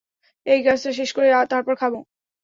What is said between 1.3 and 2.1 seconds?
তারপর খাবো।